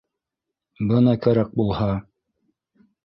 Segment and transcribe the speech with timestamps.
[0.91, 1.91] —Бына кәрәк булһа!